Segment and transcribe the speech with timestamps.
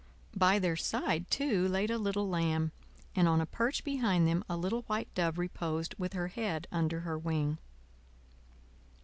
[0.35, 2.71] By their side, too, laid a little lamb,
[3.15, 7.01] and on a perch behind them a little white dove reposed with her head under
[7.01, 7.59] her wing.